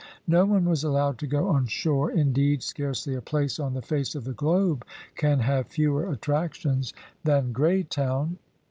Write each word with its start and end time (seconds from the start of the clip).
No 0.25 0.45
one 0.45 0.65
was 0.65 0.83
allowed 0.83 1.19
to 1.19 1.27
go 1.27 1.49
on 1.49 1.67
shore; 1.67 2.09
indeed, 2.09 2.63
scarcely 2.63 3.13
a 3.13 3.21
place 3.21 3.59
on 3.59 3.75
the 3.75 3.83
face 3.83 4.15
of 4.15 4.23
the 4.23 4.33
globe 4.33 4.83
can 5.15 5.41
have 5.41 5.67
fewer 5.67 6.09
attractions 6.11 6.91
than 7.23 7.53
Graytown. 7.53 8.39